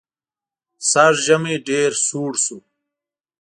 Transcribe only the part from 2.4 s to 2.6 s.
شو.